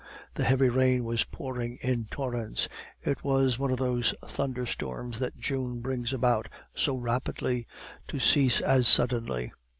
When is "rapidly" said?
6.95-7.67